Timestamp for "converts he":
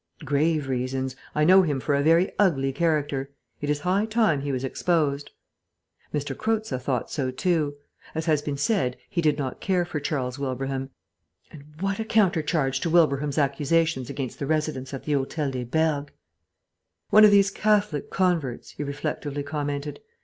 18.09-18.83